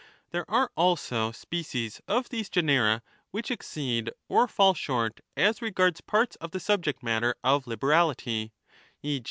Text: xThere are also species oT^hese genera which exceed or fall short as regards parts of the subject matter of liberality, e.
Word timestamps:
xThere 0.33 0.45
are 0.47 0.71
also 0.75 1.31
species 1.31 2.01
oT^hese 2.09 2.49
genera 2.49 3.03
which 3.29 3.51
exceed 3.51 4.09
or 4.27 4.47
fall 4.47 4.73
short 4.73 5.19
as 5.37 5.61
regards 5.61 6.01
parts 6.01 6.35
of 6.37 6.49
the 6.49 6.59
subject 6.59 7.03
matter 7.03 7.35
of 7.43 7.67
liberality, 7.67 8.51
e. 9.03 9.19